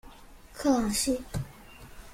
[0.51, 1.21] 科朗西。